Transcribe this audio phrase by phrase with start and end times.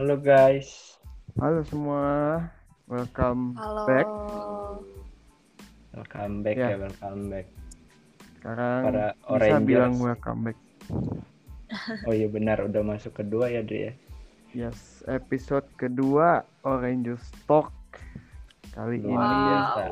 [0.00, 0.96] Halo guys.
[1.36, 2.40] Halo semua,
[2.88, 3.84] welcome Halo.
[3.84, 4.08] back.
[5.92, 6.72] Welcome back Ya.
[6.72, 7.46] ya, welcome back.
[8.40, 10.56] Sekarang Para bisa bilang welcome back.
[12.08, 13.94] Oh iya benar udah masuk kedua ya, Dri ya.
[14.56, 17.68] Yes, episode kedua Orange Talk.
[18.72, 19.84] Kali Luar ini biasa.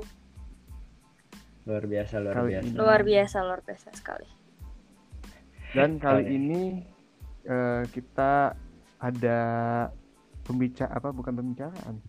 [1.68, 2.64] Luar biasa, luar Kali biasa.
[2.64, 2.77] ini.
[2.80, 4.29] Luar biasa, luar biasa sekali.
[5.77, 6.80] dan kali ini
[7.45, 8.56] eh, kita
[8.98, 9.40] ada
[10.48, 12.01] pembicara apa bukan pembicaraan.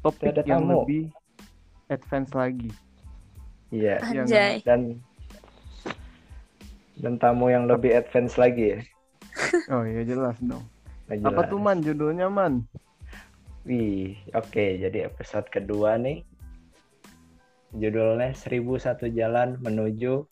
[0.00, 0.86] Topik Ada yang tamu.
[0.86, 1.02] lebih
[1.86, 2.70] advance lagi.
[3.68, 3.98] Iya.
[4.08, 4.54] Yang- Anjay.
[4.62, 4.80] Dan
[6.96, 8.80] dan tamu yang lebih advance lagi ya.
[9.72, 10.62] Oh iya jelas dong.
[11.06, 11.50] Nggak Apa jelas.
[11.50, 12.54] tuh man judulnya man?
[13.62, 14.66] Wih, oke.
[14.78, 16.22] Jadi episode kedua nih.
[17.70, 20.26] Judulnya 1001 Jalan Menuju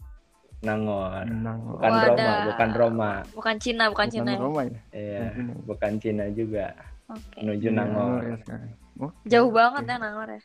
[0.58, 1.22] Nangor.
[1.24, 2.08] Nang Bukan Wadah.
[2.10, 3.12] Roma, bukan Roma.
[3.30, 4.30] Bukan Cina, bukan, Cina.
[4.34, 4.38] ya?
[4.38, 4.80] Roma ya?
[4.90, 5.52] Iya, Bukan Cina.
[5.64, 6.66] bukan Cina juga.
[7.08, 7.38] Oke.
[7.40, 8.20] Menuju Iya, Nangor.
[8.22, 8.70] ya sekarang.
[8.98, 9.90] Oke, Jauh banget oke.
[9.90, 10.40] ya Nangor ya.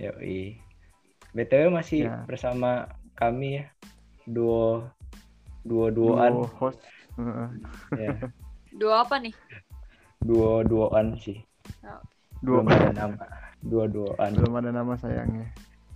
[0.00, 0.40] Yoi.
[1.32, 2.24] BTW masih Ya.
[2.24, 3.64] bersama kami ya.
[4.24, 4.88] Duo
[5.62, 6.80] duo duoan Duo host.
[7.14, 7.48] Heeh.
[8.02, 8.16] ya.
[8.72, 9.34] Dua apa nih?
[10.18, 11.42] Duo duoan sih.
[12.40, 13.24] Dua Belum ada nama.
[13.60, 14.30] Duo duoan.
[14.34, 15.46] belum ada nama sayangnya.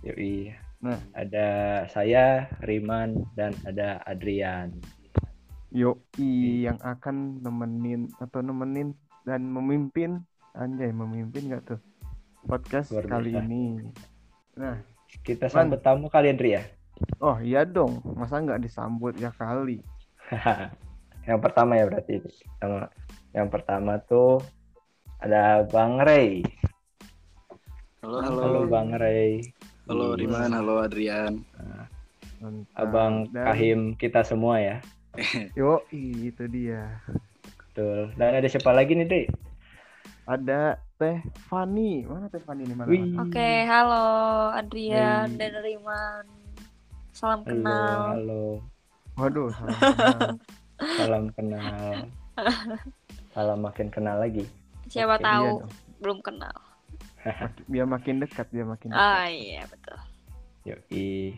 [0.05, 0.53] Yoi.
[0.77, 0.99] Nah.
[1.11, 1.47] Ada
[1.89, 4.77] saya, Riman dan ada Adrian.
[5.67, 8.93] Yoi yang akan nemenin atau nemenin
[9.27, 10.23] dan memimpin
[10.55, 11.79] anjay memimpin nggak tuh
[12.47, 13.91] podcast Luar kali ini.
[14.55, 14.79] Nah,
[15.19, 16.63] Kita sambut tamu kali Adri ya.
[17.19, 19.83] oh iya dong, masa nggak disambut ya kali.
[21.27, 22.23] yang pertama ya berarti.
[22.57, 22.71] Yang,
[23.35, 24.39] yang pertama tuh
[25.19, 26.47] ada Bang Ray.
[27.99, 28.59] Halo, Halo, halo.
[28.65, 29.43] Bang Ray.
[29.87, 30.19] Halo Iya.
[30.23, 31.33] Riman, halo Adrian.
[32.39, 32.75] Mantap.
[32.77, 34.77] Abang Dan- Kahim kita semua ya.
[35.59, 37.03] Yoi itu dia.
[37.77, 38.09] Betul.
[38.17, 39.23] Dan ada siapa lagi nih, Dri?
[40.25, 42.01] Ada Teh Fani.
[42.03, 42.89] Mana Teh Fani nih mana?
[43.21, 44.05] Oke, halo
[44.49, 45.37] Adrian Hey.
[45.37, 46.25] dan Riman.
[47.13, 48.01] Salam Halo, kenal.
[48.09, 48.45] halo.
[49.13, 50.19] Waduh, salah kenal.
[50.97, 51.93] Salam kenal.
[53.29, 54.49] Salam makin kenal lagi.
[54.87, 55.71] Siapa Oke, Iya tahu dong.
[56.01, 56.57] belum kenal.
[57.67, 59.05] Biar makin dekat, biar makin dekat.
[59.05, 60.01] Ah iya betul.
[60.65, 61.37] Yoi.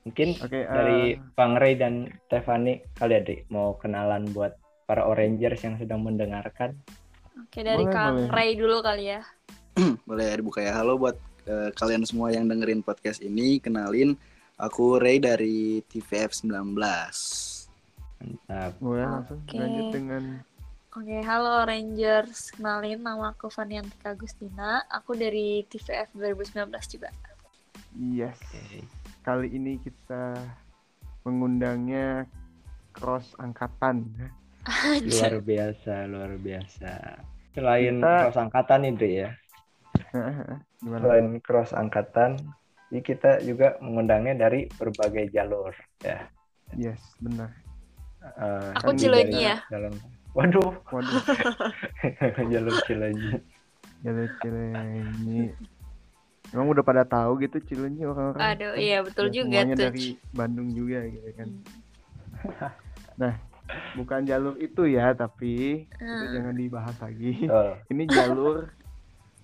[0.00, 4.54] Mungkin Oke, dari eh, Bang Ray dan Stefani kali ya, Dri, mau kenalan buat
[4.90, 6.74] para Orangers yang sedang mendengarkan.
[7.38, 8.34] Oke dari Boleh, Kang boleh.
[8.34, 9.22] Ray dulu kali ya.
[10.10, 10.74] Boleh dibuka ya.
[10.74, 11.14] Halo buat
[11.46, 13.62] eh, kalian semua yang dengerin podcast ini.
[13.62, 14.18] Kenalin,
[14.58, 16.74] aku Ray dari TVF 19.
[16.74, 18.74] Mantap.
[18.82, 19.56] boleh langsung Oke.
[19.56, 20.42] lanjut dengan
[20.90, 22.50] Oke, halo Rangers.
[22.50, 24.82] Kenalin nama aku Faniantika Agustina.
[24.90, 27.14] Aku dari TVF 2019 juga.
[27.94, 28.34] yes.
[28.42, 28.82] Oke.
[29.22, 30.34] Kali ini kita
[31.22, 32.26] mengundangnya
[32.90, 34.10] cross angkatan.
[34.70, 36.92] Luar biasa, luar biasa.
[37.50, 39.30] Selain Kita- cross angkatan nih, Dri ya.
[40.80, 41.02] Gimana?
[41.02, 42.30] Selain cross angkatan,
[42.88, 46.26] jadi kita juga mengundangnya dari berbagai jalur ya.
[46.72, 47.50] Yes, benar.
[48.22, 48.96] Eh, Aku kan
[49.34, 49.56] ya.
[49.68, 49.92] Jalan.
[50.30, 51.22] Waduh, Waduh,
[52.54, 53.42] jalur Cileunyi.
[54.00, 55.50] jalur Cilenyi.
[56.50, 58.38] Emang udah pada tahu gitu Cilenyi orang-orang.
[58.54, 59.82] Aduh, iya betul Ya, juga semuanya tuh.
[59.90, 61.48] dari Bandung juga gitu kan.
[63.18, 63.34] Hmm.
[63.92, 66.32] Bukan jalur itu ya, tapi itu Hmm.
[66.32, 67.44] jangan dibahas lagi.
[67.44, 67.70] Betul.
[67.92, 68.56] Ini jalur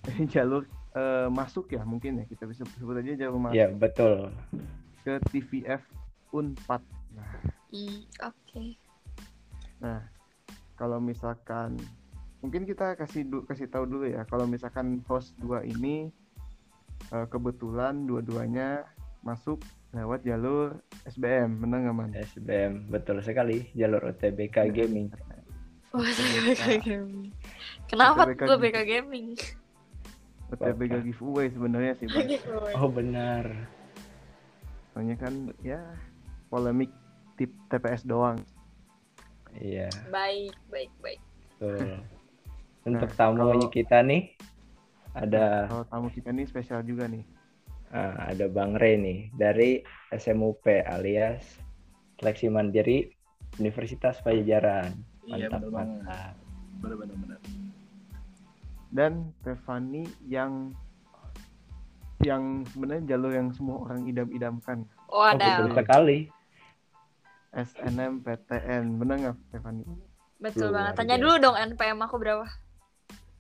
[0.07, 0.63] ini jalur
[0.95, 4.31] eh, masuk ya mungkin ya kita bisa sebut aja jalur masuk Ya, betul.
[5.03, 5.83] ke TVF
[6.31, 6.83] Unpad.
[7.11, 7.31] Nah,
[8.23, 8.79] Oke.
[9.77, 10.07] Nah,
[10.75, 11.75] kalau misalkan
[12.39, 16.15] mungkin kita kasih du- kasih tahu dulu ya, kalau misalkan host dua ini
[17.11, 18.87] eh, kebetulan dua-duanya
[19.27, 19.59] masuk
[19.91, 22.11] lewat jalur SBM, benar nggak man?
[22.15, 23.67] SBM, betul sekali.
[23.75, 25.11] Jalur UTBK Gaming.
[25.91, 26.07] Wah,
[26.45, 27.35] BK Gaming.
[27.87, 29.35] Kenapa BK tuh BK Gaming?
[30.47, 32.29] UTBK giveaway sebenarnya sih, Bang.
[32.77, 33.51] Oh, benar.
[34.93, 35.83] Soalnya kan ya
[36.47, 36.95] polemik
[37.35, 38.39] tip TPS doang.
[39.53, 41.21] Iya, baik, baik, baik.
[41.57, 41.99] betul.
[42.87, 44.37] Untuk Nah, tamu kalau- kita nih
[45.11, 47.25] ada Kalau tamu kita ini spesial juga nih.
[47.91, 51.43] Ah, ada Bang Ray nih dari SMUP alias
[52.17, 53.13] Seleksi Mandiri
[53.57, 54.93] Universitas Pajajaran.
[55.27, 55.99] Iya, Mantap, betul banget.
[56.01, 56.35] mantap.
[56.81, 57.41] Benar-benar benar.
[58.89, 59.13] Dan
[59.43, 60.73] Stefani yang
[62.25, 64.89] yang sebenarnya jalur yang semua orang idam-idamkan.
[65.13, 66.19] Oh, betul Waduh, sekali.
[67.53, 69.85] SNMPTN, bener nggak Stefani?
[70.37, 70.93] betul Luar banget.
[71.01, 72.45] Tanya dulu dong NPM aku berapa?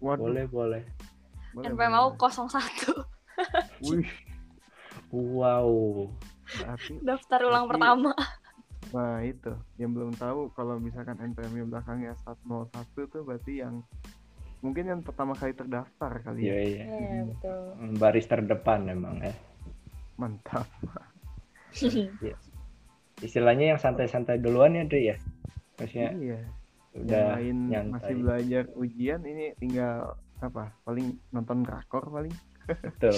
[0.00, 0.82] Waduh, Boleh, boleh.
[1.56, 2.92] NPM aku 01.
[3.84, 4.08] Wih,
[5.16, 5.70] Wow.
[6.46, 8.12] berarti Daftar ulang Berarti- pertama.
[8.86, 12.70] Nah itu yang belum tahu kalau misalkan NPM belakangnya 101
[13.08, 13.82] tuh berarti yang
[14.60, 16.62] mungkin yang pertama kali terdaftar kali iya ya.
[16.64, 17.60] iya Iya, betul.
[17.96, 19.34] baris terdepan memang ya
[20.16, 20.64] Mantap.
[23.18, 25.16] istilahnya yang santai-santai duluan ya Dri ya
[25.76, 26.40] maksudnya Iya.
[26.96, 30.72] udah yang lain nyantai masih belajar ujian ini tinggal apa?
[30.84, 32.32] Paling nonton drakor paling.
[32.66, 33.14] Betul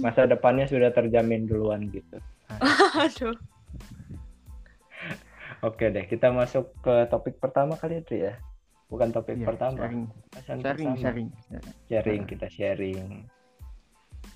[0.00, 2.16] masa depannya sudah terjamin duluan gitu
[3.02, 3.34] Aduh.
[5.60, 8.34] oke deh kita masuk ke topik pertama kali ya Dri ya
[8.86, 10.04] bukan topik Iya, pertama sharing,
[10.38, 10.96] sharing, pertama.
[11.00, 11.28] sharing.
[11.88, 13.26] sharing kita sharing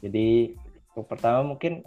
[0.00, 0.56] jadi
[0.90, 1.86] untuk pertama mungkin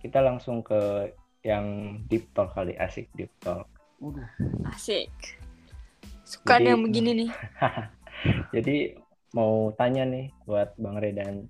[0.00, 1.12] kita langsung ke
[1.42, 1.64] yang
[2.06, 3.68] deep talk kali asik deep talk
[4.00, 4.24] Waduh,
[4.64, 5.12] Asik.
[6.24, 7.30] Suka Jadi- nih yang begini nih.
[8.56, 8.76] jadi
[9.34, 11.46] mau tanya nih buat Bang Re dan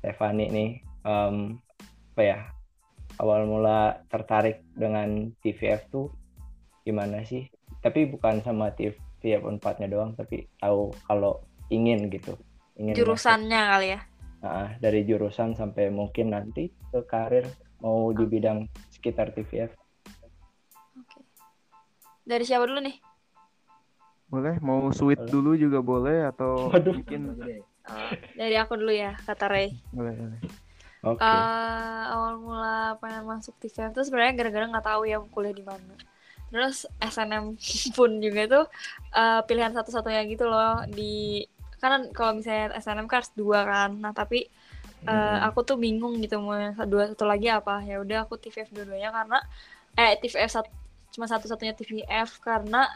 [0.00, 0.70] Stefani nih
[1.08, 1.58] em,
[2.14, 2.38] apa ya
[3.18, 6.12] awal mula tertarik dengan TVF tuh
[6.84, 7.48] gimana sih
[7.80, 11.40] tapi bukan sama TVF 4 nya doang tapi tahu kalau
[11.72, 12.36] ingin gitu
[12.76, 14.00] ingin masuk Jurusannya kali ya.
[14.44, 17.48] Nah, dari jurusan sampai mungkin nanti ke karir
[17.80, 18.32] mau di Oke.
[18.36, 19.72] bidang sekitar TVF.
[21.00, 21.20] Oke.
[22.28, 22.96] Dari siapa dulu nih?
[24.34, 25.32] Boleh mau sweet Boleh.
[25.34, 26.94] dulu juga boleh atau Waduh.
[26.98, 27.20] mungkin
[28.40, 29.68] dari aku dulu ya, kata Ray.
[29.94, 30.40] boleh boleh.
[31.04, 31.20] Oke.
[31.22, 35.94] Eh, awal mula pengen masuk TVM tuh sebenarnya gara-gara nggak tahu ya kuliah di mana.
[36.50, 37.44] Terus SNM
[37.96, 38.64] pun juga tuh
[39.12, 41.44] eh, pilihan satu-satunya gitu loh di
[41.78, 43.90] kan kalau misalnya SNM kan harus dua kan.
[44.00, 44.48] Nah tapi
[45.04, 45.46] eh, Hmm.
[45.46, 47.84] aku tuh bingung gitu mau yang dua satu lagi apa.
[47.84, 49.38] Ya udah aku TVF dua-duanya karena
[49.94, 50.72] eh TVF sat-
[51.12, 52.88] cuma satu-satunya TVF karena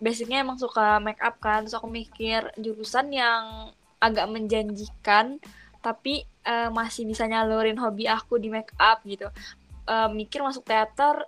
[0.00, 1.68] basicnya emang suka make up kan.
[1.68, 3.70] Terus aku mikir jurusan yang
[4.00, 5.36] agak menjanjikan
[5.80, 9.28] tapi eh, masih bisa nyalurin hobi aku di make up gitu.
[9.86, 11.24] Eh, mikir masuk teater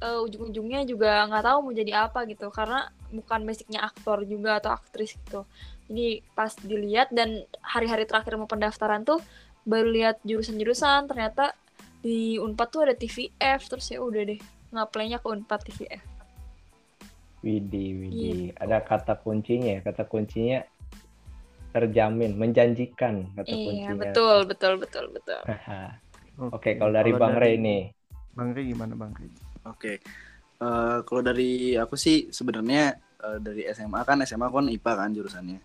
[0.00, 2.48] eh, ujung-ujungnya juga nggak tahu mau jadi apa gitu.
[2.48, 5.44] Karena bukan basicnya aktor juga atau aktris gitu.
[5.88, 9.20] Jadi pas dilihat dan hari-hari terakhir mau pendaftaran tuh
[9.68, 11.52] baru lihat jurusan-jurusan ternyata
[12.00, 14.40] di Unpad tuh ada TVF terus ya udah deh
[14.72, 16.17] ngaplainya ke Unpad TVF
[17.48, 18.52] Widih, widih.
[18.52, 18.60] Gitu.
[18.60, 19.80] Ada kata kuncinya ya.
[19.80, 20.60] Kata kuncinya
[21.72, 24.00] terjamin, menjanjikan kata iya kuncinya.
[24.04, 25.40] betul betul betul betul
[26.54, 27.90] Oke, kalau dari Bang Rey nih.
[28.36, 29.26] Bang Rey gimana Bang Rey?
[29.66, 29.98] Oke.
[30.58, 35.58] Eh, kalau dari aku sih sebenarnya eh, dari SMA kan SMA kan IPA kan jurusannya.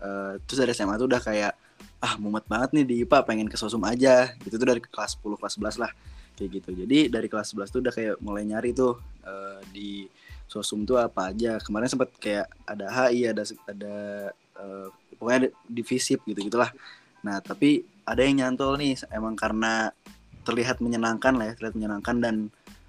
[0.00, 1.52] Eh, terus dari SMA tuh udah kayak
[2.00, 4.30] ah mumet banget nih di IPA pengen ke sosum aja.
[4.38, 5.92] Gitu tuh dari kelas 10 kelas 11 lah
[6.38, 6.70] kayak gitu.
[6.78, 10.06] Jadi dari kelas 11 tuh udah kayak mulai nyari tuh eh, di
[10.50, 11.62] sosum tuh apa aja.
[11.62, 13.94] Kemarin sempat kayak ada HI, ada ada
[14.34, 16.74] eh, pokoknya ada divisip gitu gitulah.
[17.22, 19.94] Nah, tapi ada yang nyantol nih emang karena
[20.42, 22.36] terlihat menyenangkan lah ya, terlihat menyenangkan dan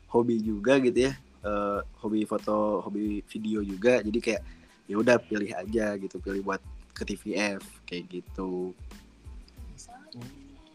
[0.10, 1.14] hobi juga gitu ya.
[1.42, 4.02] eh, hobi foto, hobi video juga.
[4.02, 4.42] Jadi kayak
[4.90, 6.62] ya udah pilih aja gitu, pilih buat
[6.98, 8.74] ke TVF kayak gitu.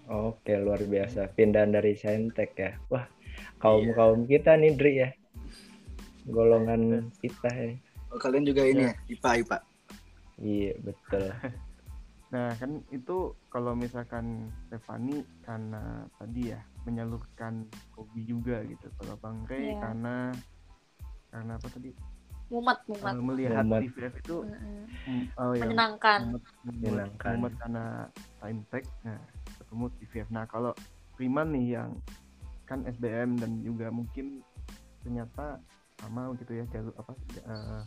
[0.06, 1.26] Oke, luar biasa.
[1.34, 2.78] Pindahan dari Saintek ya.
[2.86, 3.10] Wah,
[3.58, 5.10] kaum-kaum kita nih, Dri ya.
[6.26, 7.74] Golongan kita ya.
[8.10, 9.58] Oh, kalian juga ini ya, IPA IPA.
[10.38, 11.24] Iya, betul.
[12.26, 18.90] Nah kan itu kalau misalkan Stefani karena tadi ya menyalurkan hobi juga gitu.
[18.98, 19.78] Kalau Bang Rey Iya.
[19.78, 20.16] karena
[21.30, 21.94] karena apa tadi
[22.50, 23.80] mumet mumet melihat Mumet.
[23.86, 27.30] TVF itu mm, oh ya menyenangkan mumet, mumet, Menyenangkan.
[27.38, 27.84] mumet karena
[28.42, 28.84] time tag.
[29.06, 29.18] Nah
[29.62, 30.28] ketemu TVF.
[30.34, 30.72] Nah kalau
[31.14, 31.90] Priman nih yang
[32.66, 34.42] kan SBM dan juga mungkin
[35.00, 35.62] ternyata
[36.00, 37.82] sama gitu ya jalur apa eh,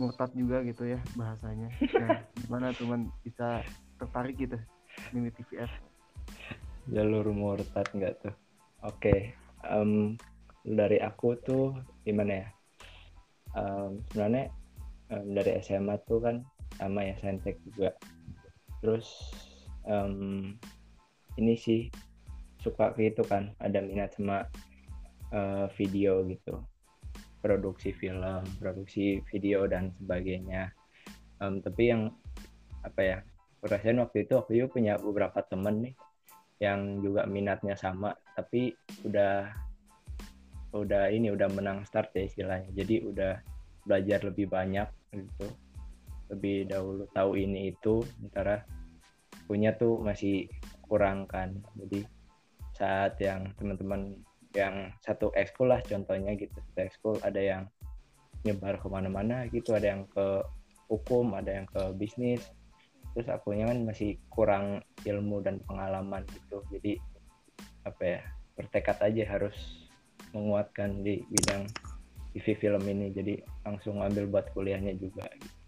[0.00, 1.68] murtad juga gitu ya bahasanya.
[2.00, 3.60] Nah, gimana teman bisa
[4.00, 4.56] tertarik gitu
[5.12, 5.70] milih TVF?
[6.90, 8.34] jalur murtad nggak tuh
[8.82, 9.14] oke
[9.70, 10.18] em,
[10.66, 12.48] dari aku tuh gimana ya
[13.52, 14.48] Em, sebenarnya
[15.12, 16.40] em, dari SMA tuh kan
[16.80, 17.92] sama ya Saintek juga
[18.80, 19.28] terus
[19.84, 20.56] em,
[21.36, 21.92] ini sih
[22.64, 24.48] suka gitu kan ada minat sama
[25.30, 26.64] eh, video gitu
[27.42, 30.70] produksi film produksi video dan sebagainya.
[31.42, 32.08] Em, tapi yang
[32.86, 33.16] apa ya
[33.58, 35.94] aku rasain waktu itu aku juga punya beberapa temen nih
[36.62, 38.70] yang juga minatnya sama tapi
[39.02, 39.50] udah
[40.72, 42.70] udah ini udah menang start ya istilahnya.
[42.72, 43.34] Jadi udah
[43.84, 45.48] belajar lebih banyak gitu.
[46.32, 48.64] Lebih dahulu tahu ini itu sementara
[49.44, 50.48] punya tuh masih
[50.86, 51.52] kurang kan.
[51.76, 52.06] Jadi
[52.72, 54.16] saat yang teman-teman
[54.52, 57.62] yang satu ekskul lah contohnya gitu satu ekskul ada yang
[58.44, 60.44] nyebar ke mana-mana gitu ada yang ke
[60.90, 62.42] hukum ada yang ke bisnis
[63.12, 66.96] terus akunya kan masih kurang ilmu dan pengalaman gitu jadi
[67.84, 68.20] apa ya
[68.56, 69.56] bertekad aja harus
[70.32, 71.68] menguatkan di bidang
[72.32, 75.58] TV film ini jadi langsung ambil buat kuliahnya juga gitu.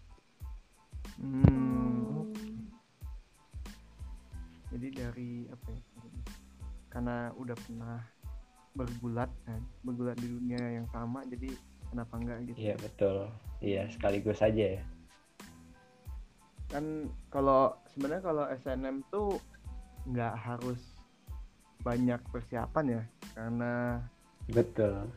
[1.15, 2.27] Hmm,
[4.73, 5.81] jadi dari apa ya?
[6.91, 8.01] Karena udah pernah
[8.75, 11.55] bergulat kan, bergulat di dunia yang sama, jadi
[11.89, 12.57] kenapa enggak gitu?
[12.59, 13.17] Iya betul.
[13.63, 14.83] Iya sekaligus aja ya.
[16.69, 19.39] Kan kalau sebenarnya kalau SNM tuh
[20.05, 20.81] nggak harus
[21.81, 23.03] banyak persiapan ya,
[23.33, 24.03] karena
[24.51, 25.09] Betul.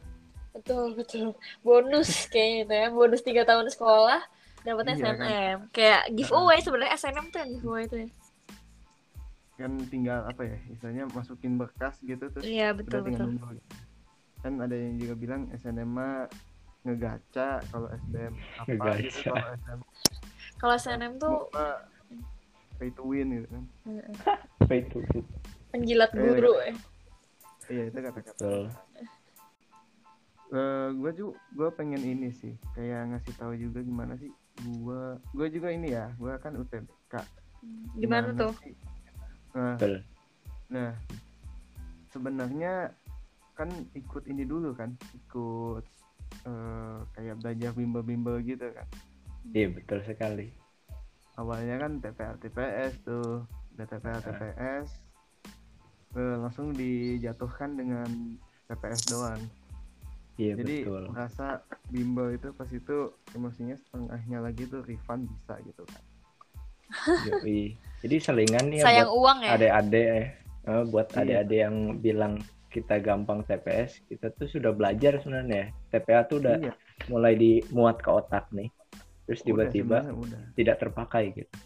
[0.57, 1.27] Betul, betul.
[1.61, 2.87] Bonus kayaknya itu ya.
[2.89, 4.21] Bonus tiga tahun sekolah
[4.65, 5.15] dapat Iya, kan?
[5.15, 5.59] SNM.
[5.71, 8.09] Kayak giveaway sebenarnya SNM tuh yang giveaway itu ya.
[9.59, 13.35] Kan tinggal apa ya, istilahnya masukin berkas gitu terus Iya, udah betul, tinggal betul.
[13.35, 13.69] nunggu gitu.
[14.39, 16.31] Kan ada yang juga bilang SNM mah
[16.87, 19.23] ngegaca, kalau SBM apa gitu, Ngegaca.
[19.27, 19.81] kalau SNM
[20.59, 21.37] Kalau SNM tuh
[22.79, 23.65] pay to win gitu kan.
[24.65, 25.27] Pay to win.
[25.69, 26.73] penjilat Iya, guru ya.
[27.69, 28.31] Iya itu kata-kata.
[28.33, 28.63] Betul.
[30.95, 34.33] gue juga gue pengen ini sih kayak ngasih tahu juga gimana sih
[34.65, 35.03] gue
[35.37, 37.21] gue juga ini ya gue kan UTBK
[38.01, 38.57] Gimana tuh?
[38.65, 38.73] sih?
[39.53, 39.95] Nah, Betul.
[40.69, 40.91] nah
[42.09, 42.93] sebenarnya
[43.53, 45.85] kan ikut ini dulu kan ikut
[46.45, 48.87] eh, kayak belajar bimbel-bimbel gitu kan
[49.49, 50.53] Iya betul sekali.
[51.35, 54.89] awalnya kan TPA TPS tuh udah TPA TPS
[56.15, 58.09] eh, langsung dijatuhkan dengan
[58.67, 59.41] TPS doang
[60.37, 61.03] Iya jadi betul.
[61.11, 61.47] merasa
[61.89, 62.97] bimbel itu pas itu
[63.33, 66.03] emosinya setengahnya lagi tuh refund bisa gitu kan
[67.25, 67.75] Yoi.
[67.99, 69.51] Jadi selingan nih ya Sayang buat uang ya.
[69.55, 70.27] adik-adik eh,
[70.65, 71.19] eh, buat Iya.
[71.19, 72.33] adik-adik yang bilang
[72.69, 75.73] kita gampang TPS, kita tuh sudah belajar sebenarnya.
[75.89, 76.73] TPA tuh udah iya
[77.07, 78.69] mulai dimuat ke otak nih.
[79.25, 80.03] Terus tiba-tiba
[80.55, 81.57] tidak terpakai gitu.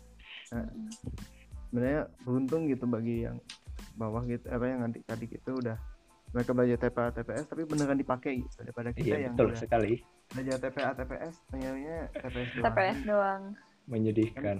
[1.65, 3.41] sebenarnya beruntung gitu bagi yang
[3.95, 5.77] bawah gitu apa yang nanti tadi gitu udah
[6.31, 9.93] mereka belajar TPA TPS tapi beneran dipakai gitu daripada kita Iya yang betul udah sekali.
[10.29, 11.81] belajar TPA TPS ternyata
[12.15, 13.43] TPS doang TPS doang.
[13.83, 14.59] Menyedihkan.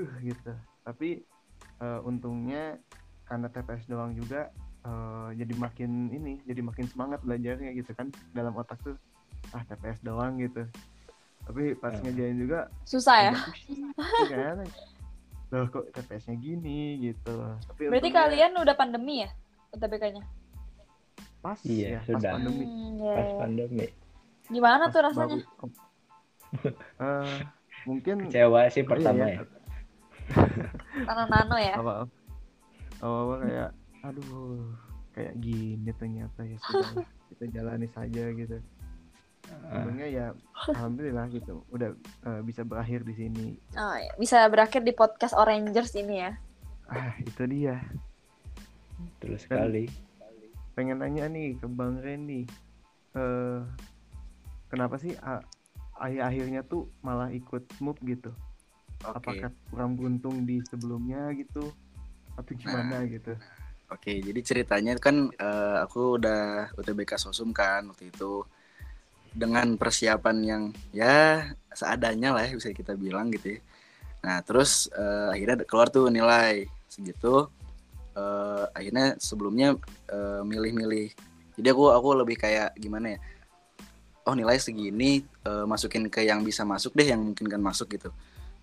[0.00, 1.22] Uh, gitu tapi
[1.76, 2.80] eh, untungnya
[3.24, 4.48] karena TPS doang juga
[4.80, 8.96] eh, jadi makin ini jadi makin semangat belajarnya gitu kan dalam otak tuh
[9.52, 10.64] ah TPS doang gitu
[11.44, 12.04] tapi pas Hmm.
[12.04, 13.32] ngejain juga Susah ya.
[13.96, 14.56] gitu kan
[15.50, 17.34] loh kok TPS-nya gini gitu
[17.66, 19.30] tapi Berarti untungnya kalian udah pandemi ya?
[19.70, 20.22] UTBK-nya?
[21.40, 22.32] pas Iya, ya pas sudah.
[22.36, 23.36] pandemi Hmm, ya, Pas ya.
[23.40, 23.86] pandemi.
[24.46, 25.36] Gimana Pas tuh rasanya?
[25.40, 25.72] baru-
[27.00, 27.36] Eh,
[27.82, 29.40] mungkin Kecewa sih iya pertama ya,
[30.52, 30.68] ya.
[31.04, 31.74] Nano-nano ya?
[31.76, 31.98] awal
[33.00, 34.60] awal kayak aduh
[35.10, 36.90] kayak gini ternyata ya sudah
[37.28, 38.58] kita jalani saja gitu
[39.66, 40.26] Ah, untungnya ya
[40.68, 41.90] alhamdulillah gitu udah
[42.22, 44.12] eh, bisa berakhir di sini Oh, ya.
[44.14, 46.38] Bisa berakhir di podcast Orangers ini ya.
[46.86, 47.82] ah itu dia
[48.96, 49.84] betul sekali.
[50.70, 52.42] pengen nanya nih ke bang Randy
[53.12, 53.60] eh
[54.66, 55.42] kenapa sih a-
[55.96, 58.30] akhir-akhirnya tuh malah ikut MUP gitu
[59.08, 59.16] Oke.
[59.16, 61.72] apakah kurang beruntung di sebelumnya gitu
[62.36, 63.32] atau gimana gitu
[63.90, 68.46] Oke, jadi ceritanya kan eh, aku udah UTBK Sosum kan waktu itu
[69.34, 70.62] dengan persiapan yang
[70.94, 71.42] ya
[71.74, 73.60] seadanya lah ya bisa kita bilang gitu ya.
[74.22, 77.50] Nah terus eh, akhirnya keluar tuh nilai segitu.
[78.14, 79.74] Eh, akhirnya sebelumnya
[80.46, 81.10] milih-milih.
[81.58, 83.20] Jadi aku aku lebih kayak gimana ya?
[84.22, 88.14] Oh nilai segini eh, masukin ke yang bisa masuk deh yang mungkin kan masuk gitu.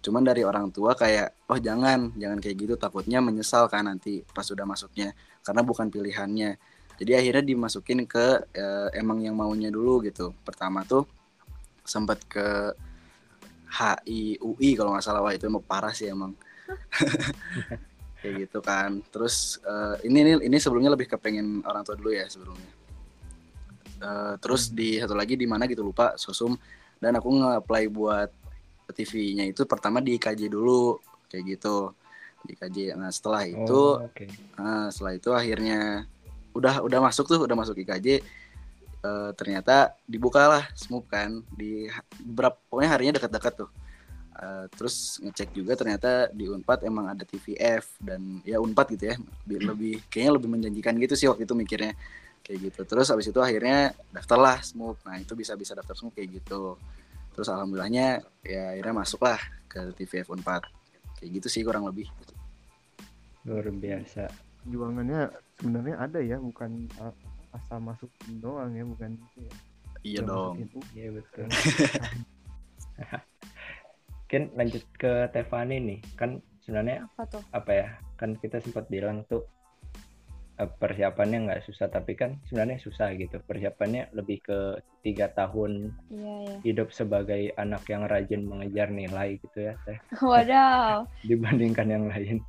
[0.08, 4.48] Cuman dari orang tua kayak oh jangan jangan kayak gitu takutnya menyesal kan nanti pas
[4.48, 5.12] sudah masuknya
[5.44, 6.56] karena bukan pilihannya.
[6.96, 10.32] Jadi akhirnya dimasukin ke eh, emang yang maunya dulu gitu.
[10.48, 11.04] Pertama tuh
[11.84, 12.72] sempat ke
[13.68, 16.32] HI UI kalau nggak salah wah itu emang parah sih emang.
[18.24, 19.04] kayak gitu kan.
[19.12, 22.72] Terus eh, ini ini ini sebelumnya lebih kepengen orang tua dulu ya sebelumnya.
[24.00, 26.56] Eh, terus di satu lagi di mana gitu lupa sosum
[27.04, 28.32] dan aku nge-apply buat
[28.94, 31.91] TV-nya itu pertama di IKJ dulu kayak gitu
[32.44, 32.96] di IKJ.
[32.96, 34.25] Nah setelah itu Oh, oke.
[34.58, 36.08] Nah, setelah itu akhirnya
[36.56, 38.24] udah udah masuk tuh, udah masuk IKJ.
[38.98, 41.86] eh, ternyata dibukalah SMUP kan di
[42.17, 43.70] beberapa pokoknya harinya dekat-dekat tuh.
[44.38, 49.15] Eh, terus ngecek juga ternyata di Unpad emang ada TVF dan ya Unpad gitu ya.
[49.46, 51.94] Lebih, lebih kayaknya lebih menjanjikan gitu sih waktu itu mikirnya
[52.41, 52.82] kayak gitu.
[52.89, 54.98] Terus habis itu akhirnya daftarlah SMUP.
[55.06, 56.77] Nah, itu bisa-bisa daftar SMUP kayak gitu.
[57.38, 59.38] Terus alhamdulillahnya ya akhirnya masuklah
[59.70, 60.65] ke TVF Unpad.
[61.22, 62.10] Kayak gitu sih kurang lebih.
[63.46, 64.25] Luar biasa.
[64.65, 66.89] perjuangannya sebenarnya ada ya bukan
[67.56, 69.56] asal masukin doang ya bukan gitu ya
[70.03, 70.56] Iya Udah dong.
[70.91, 71.46] Iya betul.
[74.27, 76.00] Mungkin lanjut ke Tevani nih.
[76.20, 77.44] Kan sebenarnya Apa tuh?
[77.53, 77.88] apa ya?
[78.20, 79.46] Kan kita sempat bilang tuh
[80.58, 84.58] persiapannya nggak susah tapi kan sebenarnya susah gitu persiapannya lebih ke
[85.02, 86.56] tiga tahun Iya, iya.
[86.66, 91.06] hidup sebagai anak yang rajin mengejar nilai gitu ya teh Wadaw.
[91.30, 92.42] dibandingkan yang lain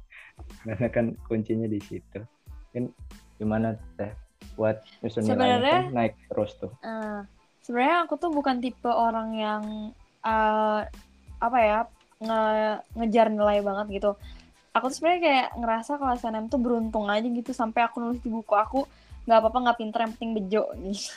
[0.65, 2.21] karena kan kuncinya di situ
[2.73, 2.85] kan
[3.37, 4.09] gimana teh
[4.57, 7.21] buat nyusun nilainya Sebenarnya- kan naik terus tuh Eh,
[7.61, 9.63] sebenarnya aku tuh bukan tipe orang yang
[10.25, 10.81] eh,
[11.39, 11.79] apa ya
[12.19, 12.43] nge
[12.99, 14.11] ngejar nilai banget gitu.
[14.79, 17.51] Aku tuh sebenarnya kayak ngerasa kalau SNM tuh beruntung aja gitu.
[17.51, 18.87] Sampai aku nulis di buku aku
[19.27, 20.65] nggak apa-apa nggak pinter yang penting bejo.
[20.79, 21.13] Gitu.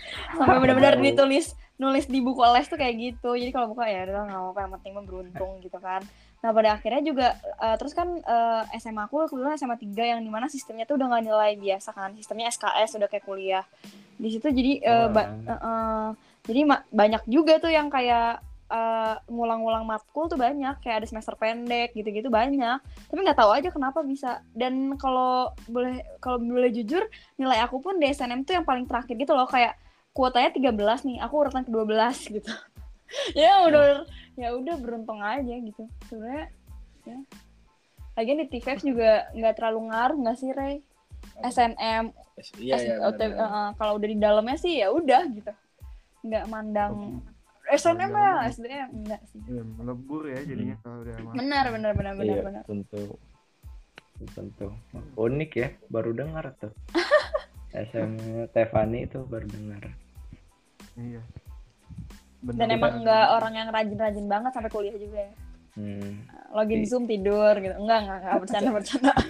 [0.38, 3.30] sampai benar-benar ditulis nulis di buku les tuh kayak gitu.
[3.38, 6.02] Jadi kalau buka ya udah nggak apa-apa yang penting beruntung gitu kan.
[6.40, 10.28] Nah pada akhirnya juga eh, terus kan eh, SMA aku kebetulan SMA 3 yang di
[10.28, 12.12] mana sistemnya tuh udah nggak nilai biasa kan.
[12.18, 13.64] Sistemnya SKS udah kayak kuliah.
[14.20, 14.72] Di situ jadi
[15.08, 15.52] ba- Wah.
[15.56, 16.08] eh, eh,
[16.44, 21.34] jadi ma- banyak juga tuh yang kayak eh, ngulang-ngulang matkul tuh banyak kayak ada semester
[21.34, 22.78] pendek gitu-gitu banyak.
[22.80, 24.40] Tapi nggak tahu aja kenapa bisa.
[24.54, 27.02] Dan kalau boleh kalau boleh jujur
[27.34, 29.50] nilai aku pun di SNM tuh yang paling terakhir gitu loh.
[29.50, 29.74] Kayak
[30.14, 32.52] kuotanya 13 nih aku urutan ke-12 gitu.
[33.34, 34.06] Ya udah
[34.38, 35.84] ya udah beruntung aja gitu.
[36.06, 36.46] Sebenarnya
[37.04, 37.18] ya.
[38.14, 40.82] Lagian di TVF juga nggak terlalu ngaruh nggak sih Ray
[41.40, 42.12] SNM
[42.56, 42.96] Iya S- iya.
[43.04, 45.52] Uh, kalau udah di dalamnya sih ya udah gitu.
[46.24, 47.20] Nggak mandang
[47.70, 49.38] SNM ya dalam- SDM enggak sih.
[49.42, 51.34] Iya, melebur ya jadinya kalau udah masuk.
[51.36, 52.62] benar benar benar benar iya benar.
[52.64, 53.04] tentu.
[54.28, 54.66] Tentu.
[55.16, 56.72] Unik ya baru dengar tuh.
[57.86, 58.10] SM
[58.50, 59.82] Tevani itu baru dengar.
[60.94, 61.22] Iya.
[62.40, 62.56] Bener.
[62.56, 65.32] dan emang nggak orang yang rajin-rajin banget sampai kuliah juga ya.
[65.70, 66.26] Hmm.
[66.50, 66.88] login Iya.
[66.88, 67.74] zoom tidur gitu.
[67.76, 69.12] Enggak enggak enggak bercanda bercanda.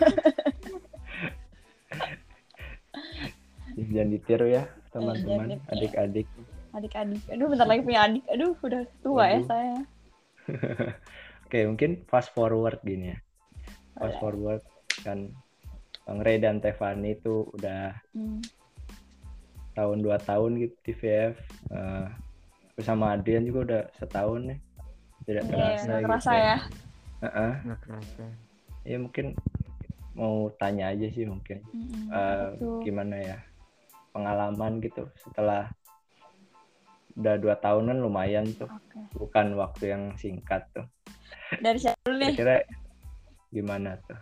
[3.80, 6.26] Jangan ditiru ya jangan teman-teman adik-adik
[6.70, 9.46] adik-adik aduh bentar lagi punya adik aduh udah tua ya Waduh.
[9.46, 9.76] saya
[11.46, 13.18] oke mungkin fast forward gini ya
[13.98, 14.20] fast Boleh.
[14.22, 14.62] forward
[15.02, 15.18] kan
[16.06, 18.42] Bang Ray dan Tevani itu udah Hmm.
[19.78, 21.34] tahun dua tahun gitu di VF
[21.70, 22.06] eh,
[22.74, 24.58] bersama Adrian juga udah setahun nih
[25.28, 26.56] tidak Iya, terasa gitu kerasa ya
[27.20, 27.52] Heeh.
[27.68, 28.24] Nggak kerasa.
[28.82, 29.26] ya mungkin
[30.16, 32.80] mau tanya aja sih mungkin Mm-mm, Eh, betul.
[32.82, 33.38] gimana ya
[34.10, 35.70] pengalaman gitu setelah
[37.20, 38.98] udah dua tahunan lumayan tuh Oke.
[39.14, 40.88] bukan waktu yang singkat tuh
[41.60, 42.56] dari siapa dulu nih kira-kira
[43.50, 44.18] gimana tuh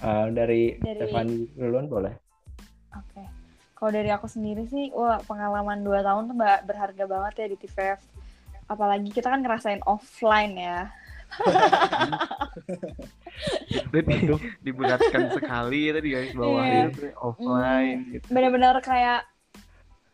[0.00, 2.16] Eh, dari, Dari- Stefani duluan boleh
[2.96, 3.20] Oke.
[3.76, 7.56] Kalau dari aku sendiri sih, wah pengalaman 2 tahun tuh mbak berharga banget ya di
[7.56, 8.00] TVF.
[8.64, 10.88] Apalagi kita kan ngerasain offline ya.
[13.92, 14.14] Jadi
[14.60, 16.86] diberatkan sekali tadi guys bawahin Iya.
[16.92, 18.24] tuh, offline gitu.
[18.28, 19.20] Bener-bener kayak,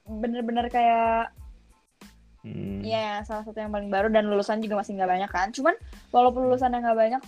[0.04, 1.30] bener-bener kayak,
[2.46, 5.50] Hmm, ya salah satu yang paling baru dan lulusan juga masih nggak banyak kan.
[5.50, 5.74] Cuman
[6.14, 7.22] walaupun lulusan yang nggak banyak,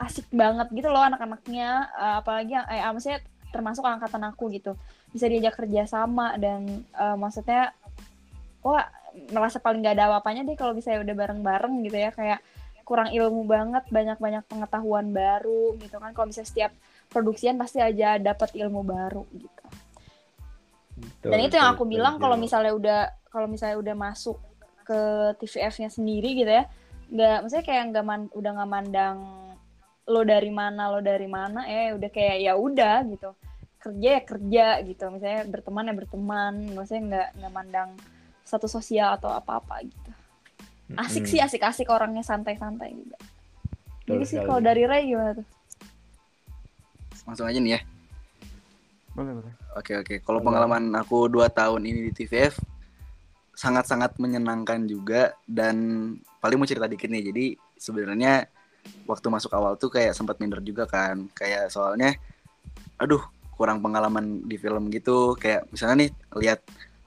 [0.00, 1.92] asik banget gitu loh anak-anaknya.
[1.92, 3.20] Eh, apalagi yang, eh, maksudnya
[3.52, 4.72] termasuk angkatan aku gitu.
[5.12, 7.76] Bisa diajak kerja sama dan eh, maksudnya,
[8.64, 8.88] wah
[9.28, 12.40] merasa paling gak ada apa-apanya deh kalau bisa udah bareng-bareng gitu ya kayak
[12.86, 16.72] kurang ilmu banget banyak-banyak pengetahuan baru gitu kan kalau misalnya setiap
[17.12, 19.62] produksian pasti aja dapat ilmu baru gitu
[20.98, 24.36] betul, dan itu yang betul, aku bilang kalau misalnya udah kalau misalnya udah masuk
[24.84, 25.00] ke
[25.38, 26.64] TVF-nya sendiri gitu ya
[27.08, 29.16] nggak maksudnya kayak nggak man- udah nggak mandang
[30.08, 33.30] lo dari mana lo dari mana eh udah kayak ya udah gitu.
[33.78, 37.90] Kerja ya kerja gitu misalnya berteman ya berteman maksudnya nggak nggak mandang
[38.42, 40.10] satu sosial atau apa apa gitu
[40.96, 41.30] asik Mm-mm.
[41.30, 43.20] sih asik-asik orangnya santai-santai juga.
[44.08, 45.46] Betul jadi sih kalau dari Ray gimana tuh?
[47.28, 47.80] Langsung aja nih ya.
[49.18, 49.52] Boleh boleh.
[49.74, 50.14] Oke oke.
[50.22, 52.54] Kalau pengalaman aku dua tahun ini di TVF
[53.50, 55.76] sangat-sangat menyenangkan juga dan
[56.38, 57.34] paling mau cerita dikit nih.
[57.34, 58.46] Jadi sebenarnya
[59.10, 61.26] waktu masuk awal tuh kayak sempat minder juga kan.
[61.34, 62.14] Kayak soalnya
[62.94, 63.18] aduh
[63.58, 65.34] kurang pengalaman di film gitu.
[65.34, 66.60] Kayak misalnya nih lihat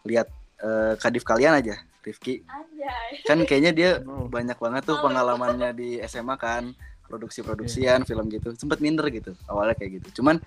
[0.04, 0.28] lihat
[0.60, 2.44] eh, kadif kalian aja, Rifki.
[2.44, 4.28] Anjay Kan kayaknya dia Oh.
[4.28, 6.76] banyak banget tuh pengalamannya di SMA kan
[7.08, 10.40] produksi-produksian film gitu sempet minder gitu awalnya kayak gitu cuman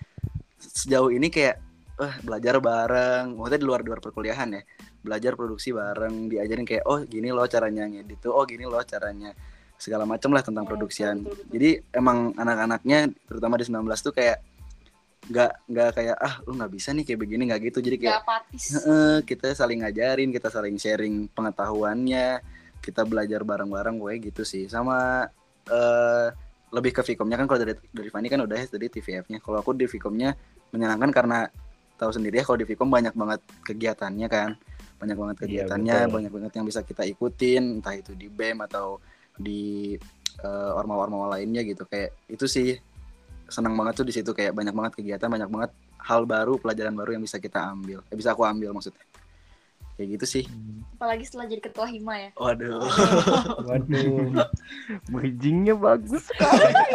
[0.59, 1.57] sejauh ini kayak
[1.95, 3.39] eh belajar bareng.
[3.39, 4.63] Maksudnya di luar luar perkuliahan ya.
[5.05, 8.33] Belajar produksi bareng diajarin kayak oh gini loh caranya ngedit tuh.
[8.35, 9.31] Oh gini loh caranya.
[9.79, 11.17] Segala macam lah tentang Ya, produksian.
[11.51, 14.39] jadi emang anak-anaknya terutama di 19 tuh kayak
[15.25, 17.79] nggak nggak kayak ah lu nggak bisa nih kayak begini nggak gitu.
[17.85, 18.21] Jadi kayak
[18.55, 22.41] Heeh, kita saling ngajarin, kita saling sharing pengetahuannya,
[22.81, 24.69] kita belajar bareng-bareng gue gitu sih.
[24.69, 25.27] Sama
[25.69, 26.29] eh
[26.75, 29.39] lebih ke Vcomnya kan kalau dari dari Fanny kan udah ya dari TVF-nya.
[29.39, 30.35] Kalau aku di Vcomnya
[30.75, 31.47] menyenangkan karena
[31.95, 34.51] tahu sendiri ya kalau di Vcom banyak banget kegiatannya kan.
[34.99, 36.15] Banyak banget Iya, kegiatannya, betul.
[36.19, 38.99] banyak banget yang bisa kita ikutin, entah itu di BEM atau
[39.39, 39.95] di
[40.43, 41.87] eh, orma-orma lainnya gitu.
[41.87, 42.75] Kayak itu sih
[43.47, 45.71] senang banget tuh di situ kayak banyak banget kegiatan, banyak banget
[46.05, 49.01] hal baru pelajaran baru yang bisa kita ambil eh, bisa aku ambil maksudnya
[49.95, 50.45] kayak gitu sih
[50.95, 52.31] Apalagi setelah jadi ketua hima ya.
[52.35, 52.81] waduh
[53.63, 54.47] Waduh,
[55.09, 56.31] bridgingnya bagus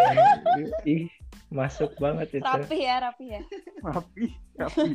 [0.85, 1.07] ih
[1.49, 2.45] masuk banget itu.
[2.45, 3.41] Rapi ya, rapi ya.
[3.81, 4.89] rapi rapi.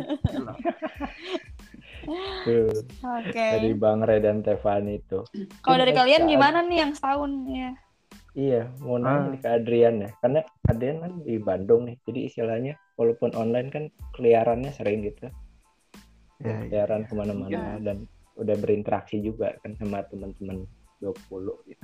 [2.45, 2.69] Tuh,
[3.19, 3.47] Oke.
[3.51, 5.25] dari Bang Re dan Tefani itu.
[5.61, 7.71] Kalau dari kalian gimana nih yang setahun ya?
[8.35, 9.31] Iya, mau nanya Ah.
[9.31, 10.11] nih ke Adrian ya.
[10.19, 11.97] Karena Adrian kan di Bandung nih.
[12.03, 15.31] Jadi istilahnya walaupun online kan keliarannya sering gitu.
[16.43, 16.59] Ya, ya.
[16.67, 20.67] Keliaran ke mana-mana dan udah berinteraksi juga kan sama teman-teman
[20.99, 21.83] 20 gitu.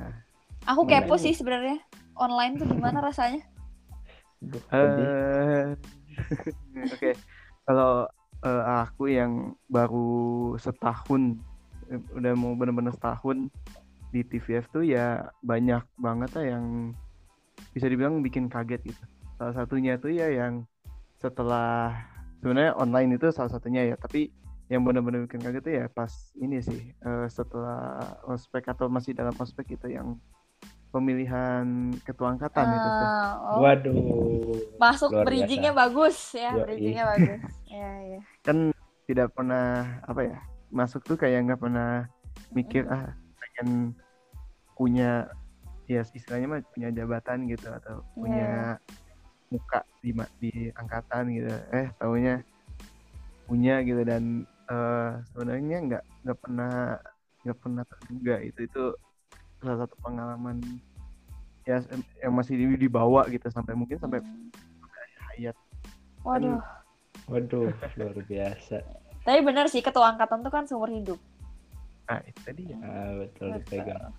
[0.68, 1.78] Aku Mana kepo sih sebenarnya.
[2.18, 3.40] Online tuh gimana rasanya?
[4.72, 5.76] Eh,
[6.92, 7.12] Oke,
[7.64, 8.08] kalau
[8.44, 11.36] eh, aku yang baru setahun,
[11.88, 13.48] eh, udah mau bener-bener setahun
[14.10, 16.66] di TVF tuh ya banyak banget lah yang
[17.70, 19.04] bisa dibilang bikin kaget gitu.
[19.38, 20.66] Salah satunya tuh ya yang
[21.20, 21.94] setelah
[22.40, 24.32] sebenarnya online itu salah satunya ya, tapi
[24.70, 27.98] yang benar-benar bikin kaget tuh ya pas ini sih eh, setelah
[28.30, 30.14] ospek atau masih dalam ospek itu yang
[30.90, 33.06] pemilihan ketua angkatan itu tuh.
[33.06, 33.94] Ah, oh, Waduh.
[34.78, 36.62] masuk bridgingnya bagus ya, Yoi.
[36.66, 37.42] bridgingnya bagus.
[37.70, 38.20] Iya, iya.
[38.42, 38.56] kan
[39.06, 40.38] tidak pernah apa ya
[40.70, 42.06] masuk tuh kayak nggak pernah
[42.54, 43.94] mikir ah pengen
[44.74, 45.26] punya
[45.90, 48.14] ya istilahnya mah punya jabatan gitu atau Iya.
[48.14, 48.48] punya
[49.50, 52.38] muka di di angkatan gitu eh taunya
[53.50, 56.72] punya gitu dan eh, sebenarnya nggak nggak pernah
[57.42, 58.84] nggak pernah terduga itu itu
[59.58, 60.56] salah satu pengalaman
[61.64, 61.82] ya
[62.20, 64.48] yang masih di- dibawa gitu sampai mungkin sampai Hmm.
[65.30, 65.56] hayat
[66.20, 66.60] Waduh.
[67.26, 68.82] Waduh, luar biasa.
[69.22, 71.20] Tapi bener sih ketua angkatan tuh kan seumur hidup.
[72.04, 73.78] nah itu tadi ya Ah, betul Betul.
[73.78, 74.12] dipegang.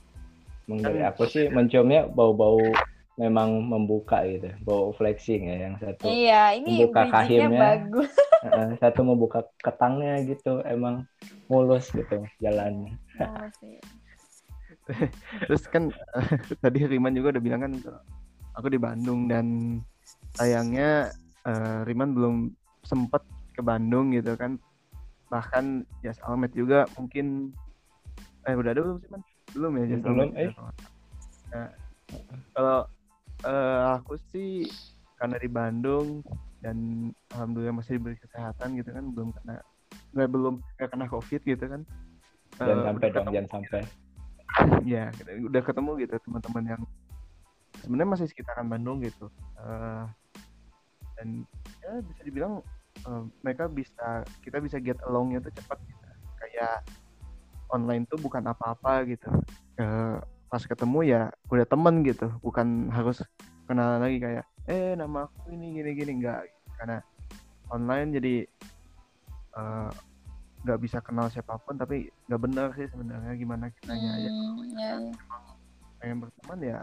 [0.72, 2.72] Dari aku sih menciumnya bau-bau
[3.20, 6.08] memang membuka gitu, bau flexing ya yang satu.
[6.08, 7.60] Iya, ini Membuka kahimnya.
[7.60, 8.12] bagus.
[8.82, 11.06] Satu membuka ketangnya gitu, emang
[11.45, 12.97] mulus gitu jalannya.
[13.21, 13.45] Oh.
[15.47, 15.93] Terus kan
[16.63, 17.73] tadi Riman juga udah bilang kan
[18.58, 19.77] aku di Bandung dan
[20.36, 21.13] sayangnya
[21.45, 22.36] eh, Riman belum
[22.82, 23.21] sempet
[23.54, 24.58] ke Bandung gitu kan.
[25.30, 27.54] Bahkan Jas Almet juga mungkin
[28.49, 29.21] eh udah ada belum sih Man?
[29.54, 30.51] Belum ya Jas Belum, eh.
[31.51, 31.69] Nah,
[32.58, 32.80] kalau
[33.45, 34.65] eh, aku sih
[35.21, 36.25] karena di Bandung
[36.62, 36.78] dan
[37.34, 39.60] alhamdulillah masih diberi kesehatan gitu kan belum kena
[40.13, 41.82] nggak belum nggak kena covid gitu kan
[42.52, 43.82] Jangan Eh, sampai dong, jangan sampai.
[44.93, 46.82] ya kita udah ketemu gitu teman-teman yang
[47.80, 50.06] sebenarnya masih sekitaran Bandung gitu Eh,
[51.15, 51.28] dan
[51.80, 52.54] ya bisa dibilang
[53.02, 56.06] eh, mereka bisa kita bisa get alongnya tuh cepat gitu.
[56.38, 56.84] kayak
[57.69, 59.32] online tuh bukan apa-apa gitu
[59.80, 63.24] Eh, pas ketemu ya udah temen gitu bukan harus
[63.65, 66.45] kenalan lagi kayak eh nama aku ini gini gini enggak
[66.78, 67.02] karena
[67.71, 68.36] online jadi
[69.58, 69.91] eh,
[70.62, 74.30] nggak bisa kenal siapa pun tapi nggak benar sih sebenarnya gimana kitanya aja.
[74.30, 75.13] Hmm, iya, iya.
[75.97, 76.80] pengen berteman ya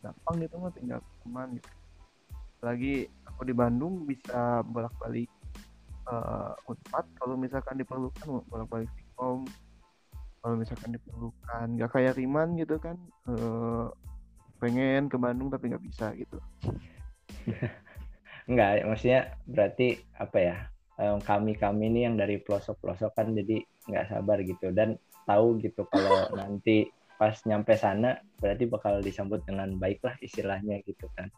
[0.00, 1.70] gampang gitu mah tinggal teman gitu.
[2.60, 2.94] Lagi
[3.28, 5.28] aku di Bandung bisa bolak balik
[6.08, 9.44] uh, unpad kalau misalkan diperlukan bolak balik Vkom
[10.40, 12.96] kalau misalkan diperlukan nggak kayak Riman gitu kan
[13.28, 13.86] eh,
[14.56, 16.40] pengen ke Bandung tapi nggak bisa gitu
[18.50, 20.56] Enggak, maksudnya berarti apa ya?
[21.00, 25.88] kami kami ini yang dari pelosok pelosok kan jadi nggak sabar gitu dan tahu gitu
[25.88, 31.28] kalau nanti pas nyampe sana berarti bakal disambut dengan baik lah istilahnya gitu kan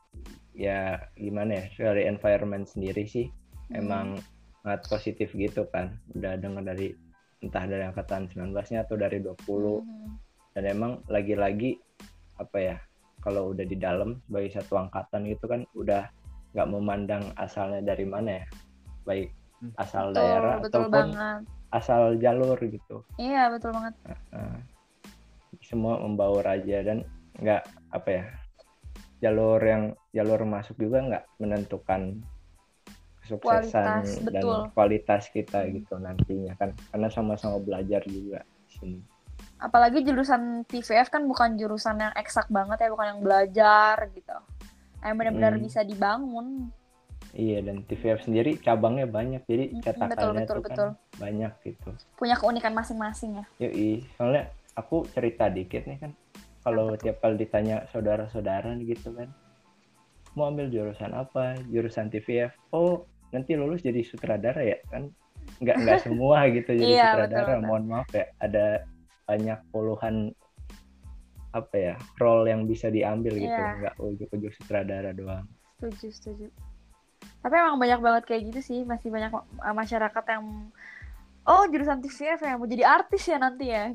[0.55, 3.27] ya gimana ya dari environment sendiri sih
[3.75, 4.19] emang
[4.62, 6.95] sangat positif gitu kan udah dengar dari
[7.43, 10.15] entah dari angkatan 19-nya atau dari 20 Hmm.
[10.55, 11.83] dan emang lagi-lagi
[12.38, 12.77] apa ya
[13.25, 16.11] kalau udah di dalam sebagai satu angkatan gitu kan udah
[16.53, 18.47] nggak memandang asalnya dari mana ya
[19.07, 19.31] baik
[19.63, 19.71] Hmm.
[19.79, 21.43] asal Betul, daerah betul ataupun banget.
[21.71, 23.95] asal jalur gitu Iya, betul banget.
[24.03, 24.59] Nah,
[25.63, 27.07] semua membawa raja dan
[27.39, 27.63] nggak
[27.95, 28.25] apa ya
[29.23, 32.19] jalur yang jalur masuk juga nggak menentukan
[33.23, 34.61] kesuksesan Kualitas, dan betul.
[34.75, 39.01] kualitas kita gitu nantinya kan karena sama-sama belajar juga di sini
[39.62, 44.35] Apalagi jurusan TVF kan bukan jurusan yang eksak banget ya, bukan yang belajar gitu.
[45.01, 45.62] Yang benar-benar Hmm.
[45.62, 46.46] bisa dibangun.
[47.33, 50.88] Iya dan TVF sendiri cabangnya banyak jadi cetakannya betul, tuh betul.
[50.92, 51.90] kan banyak gitu.
[52.12, 53.44] Punya keunikan masing-masing ya.
[53.59, 56.12] Yoi, soalnya aku cerita dikit nih kan.
[56.61, 59.33] Kalau tiap kali ditanya saudara-saudara gitu kan,
[60.35, 61.57] mau ambil jurusan apa?
[61.66, 62.53] Jurusan TVF.
[62.70, 65.09] Oh, nanti lulus jadi sutradara ya kan?
[65.59, 67.33] Nggak nggak semua gitu jadi Iya, sutradara.
[67.33, 67.64] betul, betul.
[67.64, 68.66] Mohon maaf ya, ada
[69.25, 70.35] banyak puluhan
[71.53, 73.77] apa ya role yang bisa diambil gitu, Iya.
[73.79, 75.45] nggak ujuk-ujuk sutradara doang.
[75.77, 76.47] Setuju, setuju.
[77.39, 80.73] Tapi emang banyak banget kayak gitu sih, masih banyak ma- masyarakat yang
[81.43, 83.91] oh jurusan TVF ya mau jadi artis ya nanti ya.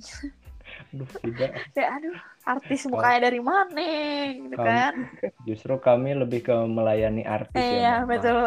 [0.91, 1.49] Aduh, tidak.
[1.71, 3.87] Kayak aduh, artis mukanya dari mana
[4.29, 4.93] gitu Kamu- kan.
[5.47, 7.79] Justru kami lebih ke melayani artis Eh, ya.
[7.79, 8.43] Iya, betul.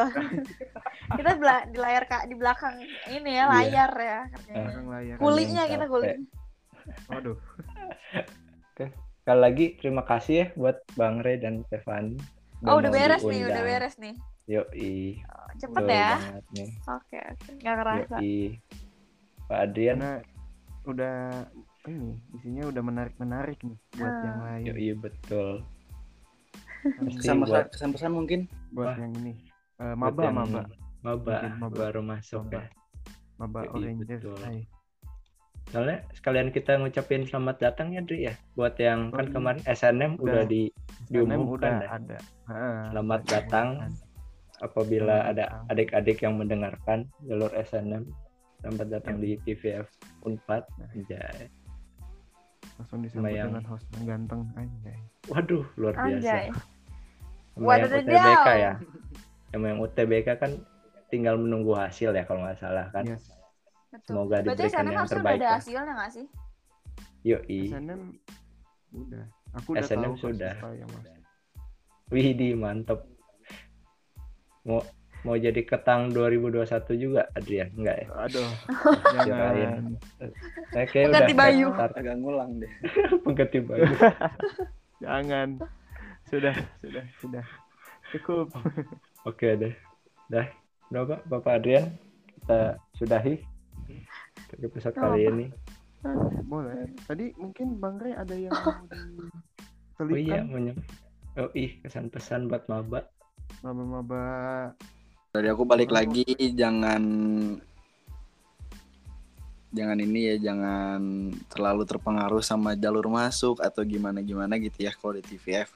[1.19, 2.77] kita bela- di layar Kak di belakang
[3.09, 3.45] ini ya Iya.
[3.49, 4.19] layar ya.
[4.29, 4.53] kerjanya.
[4.61, 5.14] Belakang layar.
[5.16, 6.16] Kulinya Kalian kita capek.
[7.09, 7.38] Waduh.
[9.20, 12.16] Sekali lagi terima kasih ya buat Bang Rey dan Stefani.
[12.62, 14.14] Oh, udah beres nih, udah beres nih.
[14.46, 15.20] Yoi.
[15.22, 16.12] Oh, cepet Betul ya.
[16.88, 17.50] Oke, oke.
[17.57, 18.16] Nggak kerasa.
[18.18, 18.59] Yoi.
[19.46, 19.96] Pak Adrian.
[19.96, 20.12] Karena
[20.83, 21.16] udah
[21.87, 24.22] ini isinya udah menarik menarik nih buat Ah.
[24.22, 24.64] yang lain.
[24.66, 25.50] Yoi betul.
[26.81, 28.96] Pasti Kesan-pesan buat- kesan-pesan mungkin Buat Wah.
[28.98, 29.33] yang ini.
[29.76, 30.62] Eh, buat maba yang maba
[31.00, 31.76] Maba, Mungkin maba.
[31.79, 32.57] baru masuk Maba.
[32.57, 32.64] ya.
[33.37, 34.20] maba Yoi, Oranges.
[34.20, 34.37] betul.
[34.40, 34.61] Hai.
[35.70, 38.35] Soalnya sekalian kita ngucapin selamat datang ya Dri ya.
[38.52, 39.33] Buat yang kan iya.
[39.33, 40.44] kemarin SNM udah, Udah.
[40.44, 41.88] di SNM diumumkan udah ya.
[41.92, 42.18] ada.
[42.44, 42.59] Ha,
[42.90, 43.68] Selamat udah datang.
[44.61, 48.04] apabila Selamat ada adik-adik yang mendengarkan jalur SNM
[48.61, 49.22] selamat datang Ya.
[49.22, 49.87] di TVF
[50.22, 50.88] Unpad Nah.
[50.90, 51.48] Anjay.
[52.76, 53.46] Langsung disambut Lumayan.
[53.48, 54.98] dengan host yang ganteng anjay.
[55.28, 56.50] Waduh luar Anjay.
[56.50, 56.61] biasa
[57.50, 57.94] sama yang.
[58.04, 58.72] UTBK ya
[59.48, 60.52] sama yang UTBK kan
[61.06, 63.33] tinggal menunggu hasil ya kalau nggak salah kan Yes.
[63.90, 64.07] Betul.
[64.07, 66.26] semoga Berarti diberikan SNM yang harusnya udah terbaik ada hasilnya nggak sih?
[67.20, 68.03] yoi SNM
[68.92, 69.24] udah.
[69.53, 70.55] Aku udah SNM tahu sudah.
[70.72, 71.14] yang masuk.
[72.09, 73.00] Widih mantep
[74.61, 74.81] mau
[75.20, 76.64] mau jadi ketang 2021
[76.96, 78.50] juga Adrian enggak ya Aduh.
[79.29, 79.83] Jangan.
[80.70, 81.66] saya kayak udah Pengganti Bayu.
[81.70, 82.72] start agak ngulang deh.
[83.24, 83.85] pengganti Bayu
[85.05, 85.48] Jangan.
[86.24, 87.44] Sudah, sudah, sudah.
[88.12, 88.53] Cukup.
[89.24, 89.74] Oke deh.
[90.29, 90.46] Dah,
[90.88, 91.88] udah Pak, Bapak Adrian.
[92.31, 93.40] Kita sudahi
[94.51, 95.35] untuk episode Nggak kali apa-apa.
[95.39, 95.47] ini.
[96.51, 96.83] Boleh.
[97.07, 98.83] Tadi mungkin Bang Rey ada yang mau
[100.01, 100.77] Oh iya, diselipkan menyem.
[101.39, 103.07] Oh ih, kesan pesan buat maba.
[103.61, 104.73] maba-maba
[105.31, 106.25] Dari aku balik lagi
[106.57, 107.03] jangan
[109.71, 115.15] jangan ini ya jangan terlalu terpengaruh sama jalur masuk atau gimana gimana gitu ya kalau
[115.15, 115.71] di TVF.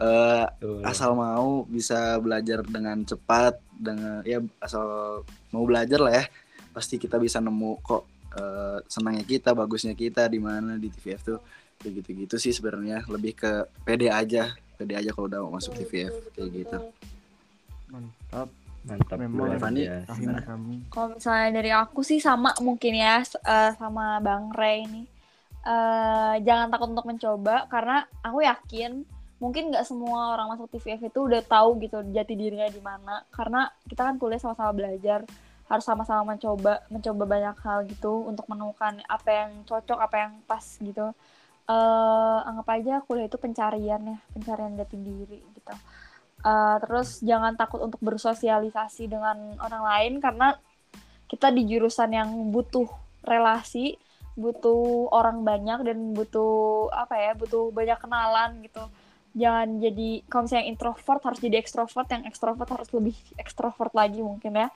[0.00, 0.80] Eh Tuh.
[0.82, 5.20] asal mau bisa belajar dengan cepat dengan ya asal
[5.52, 6.24] mau belajar lah ya
[6.72, 8.02] pasti kita bisa nemu kok
[8.34, 11.40] eh, senangnya kita bagusnya kita di mana di TVF tuh.
[11.78, 13.04] Kayak gitu-gitu sih sebenarnya.
[13.06, 13.52] Lebih ke
[13.84, 14.56] pede aja.
[14.80, 16.78] Pede aja kalau udah mau masuk TVF kayak gitu.
[17.92, 18.48] Mantap.
[18.82, 19.86] Mantap Memang Fani,
[20.42, 20.82] kami.
[20.90, 25.02] Kalau misalnya dari aku sih sama mungkin ya eh, sama Bang Ray ini.
[25.62, 29.06] Eh, jangan takut untuk mencoba karena aku yakin
[29.38, 33.22] mungkin nggak semua orang masuk TVF itu udah tahu gitu jati dirinya di mana.
[33.30, 35.22] Karena kita kan kuliah sama-sama belajar,
[35.72, 40.60] harus sama-sama mencoba, mencoba banyak hal gitu untuk menemukan apa yang cocok, apa yang pas
[40.76, 41.16] gitu.
[41.64, 45.72] Eh, anggap aja kuliah itu pencarian ya, pencarian jati diri gitu.
[46.44, 50.60] Eh, terus jangan takut untuk bersosialisasi dengan orang lain karena
[51.32, 52.92] kita di jurusan yang butuh
[53.24, 53.96] relasi,
[54.36, 58.84] butuh orang banyak dan butuh apa ya, butuh banyak kenalan gitu.
[59.32, 64.52] Jangan jadi kalau misalnya introvert harus jadi ekstrovert, yang ekstrovert harus lebih ekstrovert lagi mungkin
[64.52, 64.68] ya.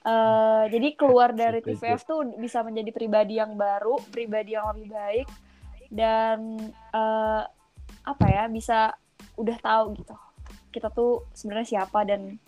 [0.00, 1.60] Eh, jadi keluar dari.
[1.60, 5.28] TVF tuh bisa menjadi pribadi yang baru, pribadi yang lebih baik
[5.90, 6.56] dan
[6.94, 7.42] eh,
[8.06, 8.94] apa ya bisa
[9.36, 10.16] udah tahu gitu
[10.70, 12.38] kita tuh sebenarnya siapa dan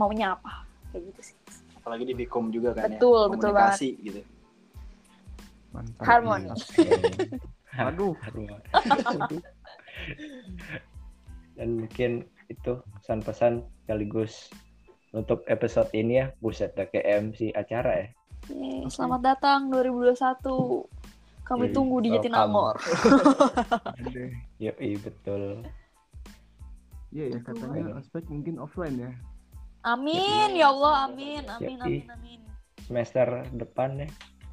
[0.00, 1.36] maunya apa kayak gitu sih
[1.76, 4.20] apalagi di Bikom juga kan Betul, ya betul komunikasi gitu
[5.76, 6.48] mantap Harmoni.
[6.48, 6.58] mantap.
[7.92, 8.16] aduh.
[11.56, 14.48] Dan mungkin itu pesan-pesan sekaligus
[15.16, 16.26] untuk episode ini ya.
[16.44, 18.08] Buset, udah kayak MC acara ya.
[18.52, 20.86] Yeay, selamat datang 2021
[21.42, 22.14] kami Yoi, tunggu di.
[22.14, 22.78] Jatinangor
[23.98, 24.30] Aduh.
[24.62, 25.66] Yoi, betul.
[27.14, 29.10] iya ya katanya aspek mungkin offline ya
[29.86, 31.86] amin ya Allah amin amin Yoi.
[31.86, 32.40] amin amin
[32.86, 34.08] Semester depan ya.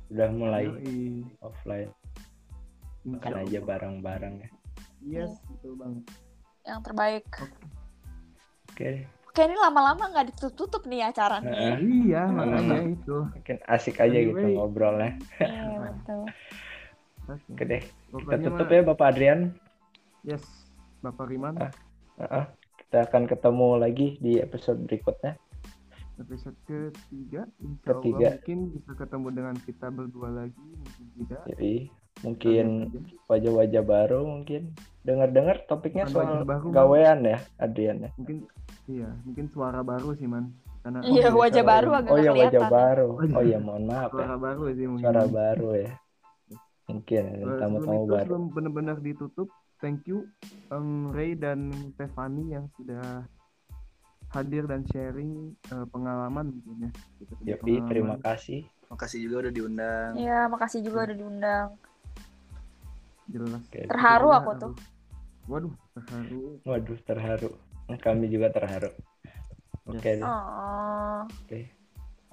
[0.10, 0.65] Udah mulai
[1.45, 1.93] offline.
[3.06, 4.49] Makan aja bareng-bareng ya.
[5.04, 6.02] yes betul bang
[6.63, 7.28] yang terbaik
[8.73, 11.76] Oke, oke ini lama-lama nggak ditutup nih acara nih Heeh.
[12.06, 12.38] iya Hmm.
[12.38, 14.54] makanya itu mungkin asik aja gitu Anyway.
[14.56, 15.12] ngobrolnya.
[15.39, 16.22] Iya, betul
[17.24, 19.39] Oke deh, kita tutup mah- ya Bapak Adrian.
[20.22, 20.43] yes
[21.00, 21.74] Bapak Riman Ah.
[22.19, 22.46] Heeh.
[22.78, 25.34] Kita akan ketemu lagi di episode berikutnya.
[26.15, 28.22] episode ketiga insya Ketiga.
[28.22, 31.89] Allah mungkin bisa ketemu dengan kita berdua lagi mungkin tidak Jadi
[32.21, 32.65] mungkin
[33.26, 34.76] wajah-wajah baru mungkin.
[35.04, 38.12] Dengar-dengar topiknya Bukan soal baru, gawean ya, Adrian ya.
[38.15, 38.38] mungkin
[38.88, 42.39] iya mungkin suara baru sih man karena Iya, biasa wajah baru agak Oh iya kelihatan
[42.47, 42.69] wajah ya.
[42.71, 43.08] baru.
[43.15, 44.15] Wajah- Oh iya mohon maaf ya.
[44.15, 45.91] suara baru sih mungkin Suara baru ya.
[46.84, 47.23] Mungkin
[47.60, 48.23] tamu-tamu itu baru.
[48.23, 49.47] sebelum benar-benar ditutup
[49.80, 50.28] thank you
[50.67, 53.28] Em, Ray dan Stefani yang sudah
[54.32, 56.91] hadir dan sharing eh, pengalaman mungkin ya.
[57.19, 57.88] Gitu, Yopi, pengalaman.
[57.91, 58.60] terima kasih.
[58.88, 60.12] Makasih juga udah diundang.
[60.15, 61.67] Iya, makasih juga udah diundang.
[63.31, 63.63] Jelas.
[63.71, 64.73] Terharu Pokoknya aku tuh.
[65.43, 66.41] Waduh, terharu.
[66.63, 67.49] Waduh, terharu.
[67.99, 68.91] Kami juga terharu.
[69.88, 70.23] Oke.
[70.23, 71.59] Oke.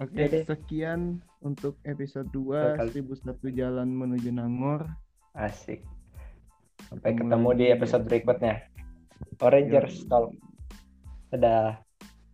[0.01, 4.89] Oke, sekian untuk episode 2 Bakal- 1001 Jalan Menuju Nangor.
[5.37, 5.85] Asik.
[6.89, 8.55] Sampai Ketemu ketemu di episode berikutnya.
[9.45, 10.09] Orangers.
[10.09, 10.33] Talk.
[11.29, 11.85] Dadah.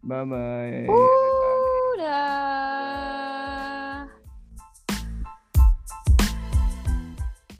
[0.07, 0.87] Bye bye.
[0.87, 2.76] Udah.